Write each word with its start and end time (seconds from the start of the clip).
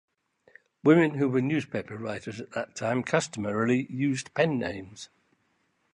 Women 0.83 1.19
who 1.19 1.29
were 1.29 1.43
newspaper 1.43 1.95
writers 1.95 2.39
at 2.41 2.53
that 2.53 2.75
time 2.75 3.03
customarily 3.03 3.85
used 3.87 4.33
pen 4.33 4.57
names. 4.57 5.09